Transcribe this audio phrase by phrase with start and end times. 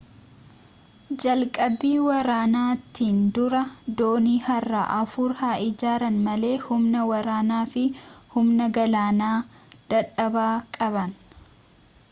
[1.23, 3.59] jalqabbii waraanaatiin dura
[3.99, 7.85] doonii haaraa afur haa ijaaran malee humna waraanaa fi
[8.37, 9.35] humna galaanaa
[9.93, 11.15] dadhabaa qaban